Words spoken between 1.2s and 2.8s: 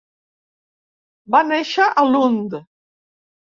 Va néixer a Lund.